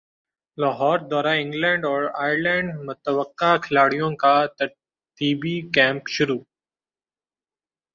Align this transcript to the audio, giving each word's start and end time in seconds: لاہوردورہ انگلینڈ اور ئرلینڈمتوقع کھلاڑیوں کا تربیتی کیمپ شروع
لاہوردورہ 0.57 1.33
انگلینڈ 1.41 1.85
اور 1.85 2.03
ئرلینڈمتوقع 2.21 3.55
کھلاڑیوں 3.63 4.11
کا 4.15 4.35
تربیتی 4.57 5.53
کیمپ 5.73 6.03
شروع 6.09 6.39